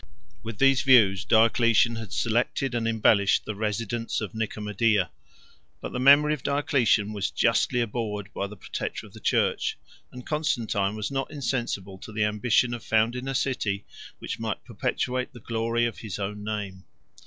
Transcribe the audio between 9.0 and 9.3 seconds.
of the